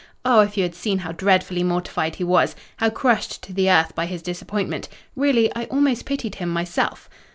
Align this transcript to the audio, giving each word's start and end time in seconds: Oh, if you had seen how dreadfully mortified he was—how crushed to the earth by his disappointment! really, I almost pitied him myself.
Oh, 0.25 0.39
if 0.39 0.57
you 0.57 0.63
had 0.63 0.73
seen 0.73 0.97
how 0.97 1.11
dreadfully 1.11 1.61
mortified 1.61 2.15
he 2.15 2.23
was—how 2.23 2.89
crushed 2.89 3.43
to 3.43 3.53
the 3.53 3.69
earth 3.69 3.93
by 3.93 4.07
his 4.07 4.23
disappointment! 4.23 4.89
really, 5.15 5.53
I 5.55 5.65
almost 5.65 6.05
pitied 6.07 6.33
him 6.41 6.49
myself. 6.49 7.07